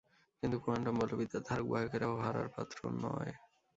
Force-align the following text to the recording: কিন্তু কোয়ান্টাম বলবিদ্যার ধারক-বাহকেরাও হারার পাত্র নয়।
কিন্তু 0.43 0.57
কোয়ান্টাম 0.59 0.95
বলবিদ্যার 1.01 1.45
ধারক-বাহকেরাও 1.47 2.21
হারার 2.23 2.47
পাত্র 2.55 2.79
নয়। 3.03 3.31